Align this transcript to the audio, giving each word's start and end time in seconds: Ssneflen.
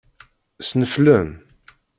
Ssneflen. 0.61 1.29